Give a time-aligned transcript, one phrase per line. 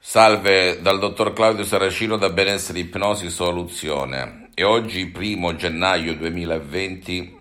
[0.00, 4.48] Salve dal dottor Claudio Saracino da Benessere Ipnosi Soluzione.
[4.54, 7.36] E oggi, primo gennaio 2020,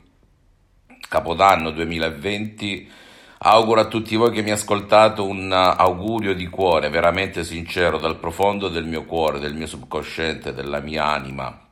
[1.07, 2.91] Capodanno 2020,
[3.37, 8.69] auguro a tutti voi che mi ascoltate un augurio di cuore veramente sincero dal profondo
[8.69, 11.69] del mio cuore, del mio subconsciente, della mia anima.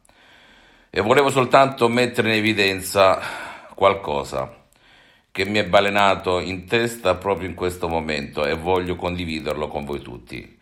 [0.92, 3.20] E volevo soltanto mettere in evidenza
[3.74, 4.66] qualcosa
[5.32, 10.00] che mi è balenato in testa proprio in questo momento e voglio condividerlo con voi
[10.00, 10.55] tutti.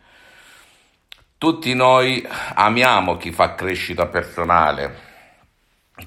[1.44, 4.94] Tutti noi amiamo chi fa crescita personale,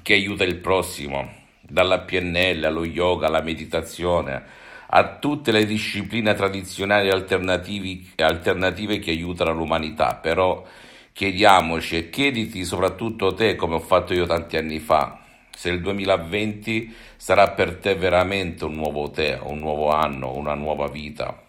[0.02, 4.44] chi aiuta il prossimo, dalla PNL allo yoga alla meditazione,
[4.88, 10.66] a tutte le discipline tradizionali e alternative che aiutano l'umanità, però
[11.14, 15.20] chiediamoci e chiediti soprattutto te, come ho fatto io tanti anni fa,
[15.52, 20.88] se il 2020 sarà per te veramente un nuovo te, un nuovo anno, una nuova
[20.88, 21.44] vita,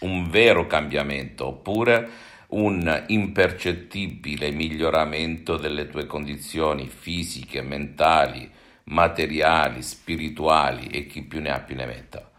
[0.00, 8.48] un vero cambiamento, oppure un impercettibile miglioramento delle tue condizioni fisiche, mentali,
[8.84, 12.30] materiali, spirituali e chi più ne ha più ne metta.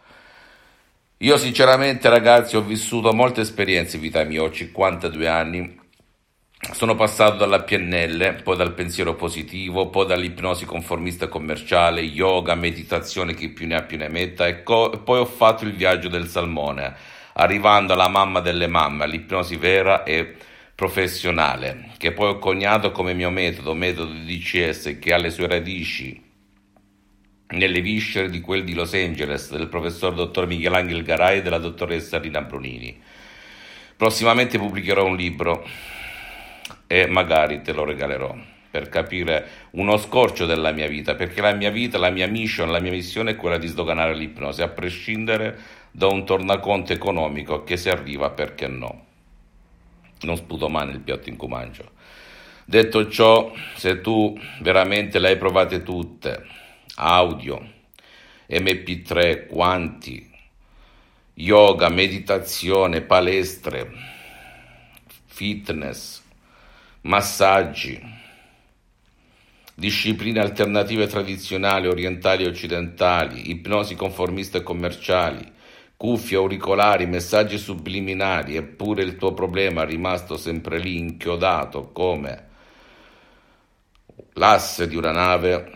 [1.20, 5.80] Io sinceramente ragazzi ho vissuto molte esperienze in vita mia, ho 52 anni,
[6.72, 13.50] sono passato dalla PNL, poi dal pensiero positivo, poi dall'ipnosi conformista commerciale, yoga, meditazione, chi
[13.50, 17.15] più ne ha più ne metta e, co- poi ho fatto il viaggio del salmone
[17.38, 20.36] arrivando alla mamma delle mamme, all'ipnosi vera e
[20.74, 25.48] professionale, che poi ho coniato come mio metodo, metodo di DCS, che ha le sue
[25.48, 26.24] radici
[27.48, 32.20] nelle viscere di quel di Los Angeles del professor dottor Michelangelo Garai e della dottoressa
[32.20, 33.02] Rina Brunini.
[33.96, 35.66] Prossimamente pubblicherò un libro
[36.88, 38.36] e magari te lo regalerò
[38.70, 42.82] per capire uno scorcio della mia vita, perché la mia vita, la mia mission, la
[42.82, 45.58] mia missione è quella di sdoganare l'ipnosi, a prescindere
[45.96, 49.06] da un tornaconto economico che se arriva perché no.
[50.24, 51.92] Non sputo mai nel piatto in cui mangio.
[52.66, 56.46] Detto ciò, se tu veramente le hai provate tutte,
[56.96, 57.66] audio,
[58.50, 60.30] MP3, quanti,
[61.36, 63.90] yoga, meditazione, palestre,
[65.28, 66.22] fitness,
[67.02, 68.02] massaggi,
[69.74, 75.54] discipline alternative tradizionali, orientali e occidentali, ipnosi conformiste e commerciali,
[75.98, 82.48] cuffie, auricolari, messaggi subliminali, eppure il tuo problema è rimasto sempre lì inchiodato come
[84.34, 85.72] l'asse di una nave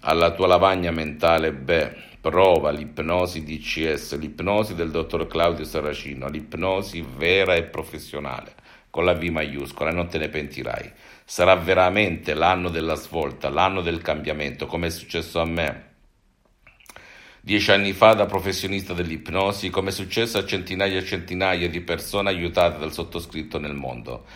[0.00, 7.54] alla tua lavagna mentale, beh, prova l'ipnosi DCS, l'ipnosi del dottor Claudio Saracino, l'ipnosi vera
[7.54, 8.54] e professionale,
[8.90, 10.90] con la V maiuscola, e non te ne pentirai.
[11.24, 15.90] Sarà veramente l'anno della svolta, l'anno del cambiamento, come è successo a me
[17.44, 22.28] Dieci anni fa, da professionista dell'ipnosi, come è successo a centinaia e centinaia di persone
[22.28, 24.26] aiutate dal sottoscritto nel mondo.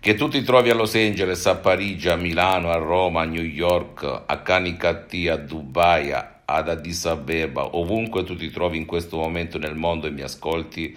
[0.00, 3.44] Che tu ti trovi a Los Angeles, a Parigi, a Milano, a Roma, a New
[3.44, 9.58] York, a Canicattì, a Dubai, ad Addis Abeba, ovunque tu ti trovi in questo momento
[9.58, 10.96] nel mondo e mi ascolti,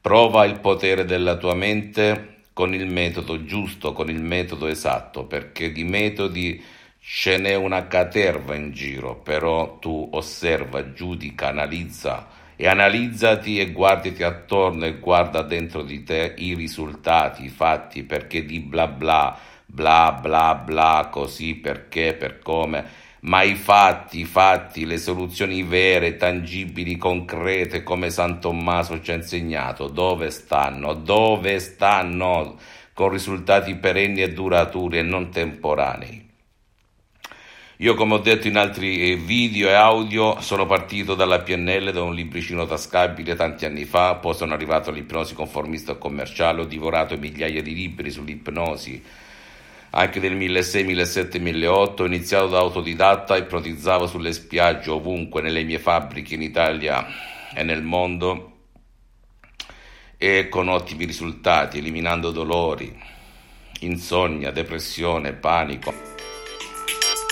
[0.00, 5.72] prova il potere della tua mente con il metodo giusto, con il metodo esatto, perché
[5.72, 6.62] di metodi
[7.00, 14.22] Ce n'è una caterva in giro, però tu osserva, giudica, analizza e analizzati e guardati
[14.22, 20.12] attorno e guarda dentro di te i risultati, i fatti, perché di bla bla, bla
[20.12, 22.84] bla bla, così, perché, per come,
[23.20, 29.14] ma i fatti, i fatti, le soluzioni vere, tangibili, concrete, come San Tommaso ci ha
[29.14, 32.58] insegnato, dove stanno, dove stanno,
[32.92, 36.27] con risultati perenni e duraturi e non temporanei.
[37.80, 42.02] Io, come ho detto in altri eh, video e audio, sono partito dalla PNL da
[42.02, 47.16] un libricino tascabile tanti anni fa, poi sono arrivato all'ipnosi conformista e commerciale, ho divorato
[47.16, 49.00] migliaia di libri sull'ipnosi,
[49.90, 55.78] anche del 1600, 1700, 1800, ho iniziato da autodidatta, ipnotizzavo sulle spiagge ovunque, nelle mie
[55.78, 57.06] fabbriche in Italia
[57.54, 58.56] e nel mondo
[60.16, 62.92] e con ottimi risultati, eliminando dolori,
[63.82, 66.07] insonnia, depressione, panico.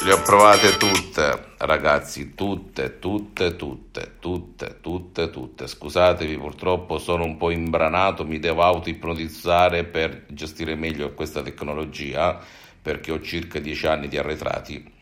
[0.05, 5.67] Le ho provate tutte, ragazzi, tutte, tutte, tutte, tutte, tutte, tutte.
[5.67, 12.39] Scusatevi, purtroppo sono un po' imbranato, mi devo auto-ipnotizzare per gestire meglio questa tecnologia,
[12.81, 14.93] perché ho circa dieci anni di arretrati.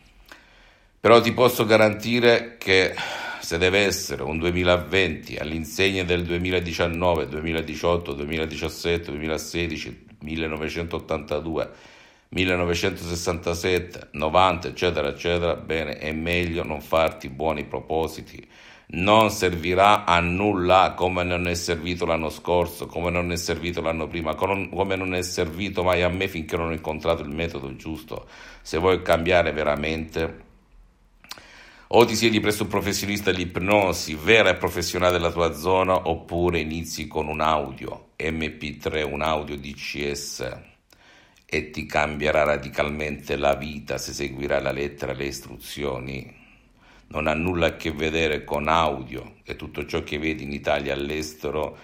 [1.01, 2.95] Però ti posso garantire che
[3.41, 11.71] se deve essere un 2020 all'insegna del 2019, 2018, 2017, 2016, 1982,
[12.35, 18.45] 1967, 90, eccetera, eccetera, bene, è meglio non farti buoni propositi.
[18.87, 24.09] Non servirà a nulla come non è servito l'anno scorso, come non è servito l'anno
[24.09, 28.27] prima, come non è servito mai a me finché non ho incontrato il metodo giusto.
[28.63, 30.43] Se vuoi cambiare veramente,
[31.87, 37.07] o ti siedi presso un professionista dell'ipnosi vera e professionale della tua zona, oppure inizi
[37.07, 40.73] con un audio MP3, un audio DCS
[41.47, 46.43] e ti cambierà radicalmente la vita se seguirai la lettera le istruzioni.
[47.09, 50.93] Non ha nulla a che vedere con audio e tutto ciò che vedi in Italia
[50.93, 51.77] e all'estero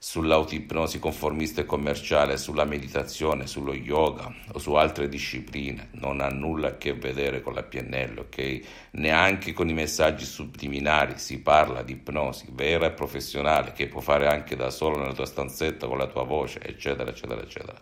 [0.00, 5.88] sull'autoipnosi conformista e commerciale, sulla meditazione, sullo yoga o su altre discipline.
[5.92, 8.60] Non ha nulla a che vedere con la PNL, ok?
[8.92, 11.18] Neanche con i messaggi subliminari.
[11.18, 15.26] Si parla di ipnosi vera e professionale che puoi fare anche da solo nella tua
[15.26, 17.80] stanzetta con la tua voce, eccetera, eccetera, eccetera.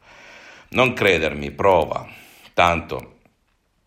[0.68, 2.08] Non credermi, prova,
[2.52, 3.18] tanto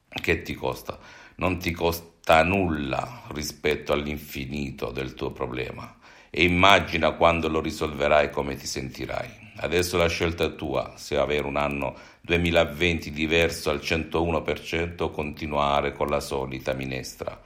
[0.07, 0.97] che ti costa?
[1.35, 5.97] Non ti costa nulla rispetto all'infinito del tuo problema
[6.29, 9.47] e immagina quando lo risolverai come ti sentirai.
[9.57, 15.91] Adesso la scelta è tua, se avere un anno 2020 diverso al 101% o continuare
[15.91, 17.37] con la solita minestra,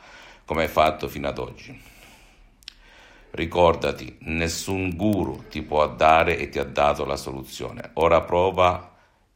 [0.45, 1.81] come hai fatto fino ad oggi.
[3.31, 7.89] Ricordati, nessun guru ti può dare e ti ha dato la soluzione.
[7.93, 8.92] Ora prova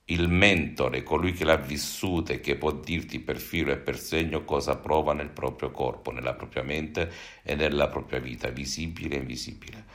[0.10, 4.46] il mentore, colui che l'ha vissuta e che può dirti per filo e per segno
[4.46, 7.12] cosa prova nel proprio corpo, nella propria mente
[7.44, 9.86] e nella propria vita, visibile e invisibile.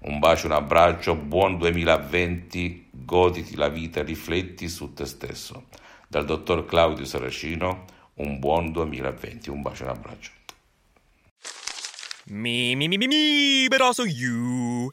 [0.00, 5.66] Un bacio, un abbraccio, buon 2020, goditi la vita e rifletti su te stesso.
[6.08, 7.84] Dal dottor Claudio Saracino,
[8.14, 10.30] un buon 2020, un bacio, un abbraccio.
[12.24, 14.92] Me, me, me, me, me, but also you.